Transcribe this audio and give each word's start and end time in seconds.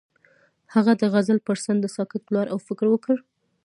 هغه 0.73 0.91
د 1.01 1.03
غزل 1.13 1.39
پر 1.47 1.57
څنډه 1.63 1.89
ساکت 1.95 2.23
ولاړ 2.25 2.47
او 2.53 2.59
فکر 2.67 2.85
وکړ. 2.89 3.15